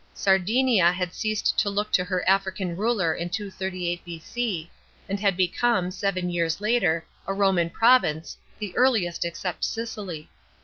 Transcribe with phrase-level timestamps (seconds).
[0.15, 4.71] Sardinia had ceased to look to her African ruler in 238 B.C.,
[5.07, 10.27] and had become, seven years later, a Roman province, the earliest except Sicily.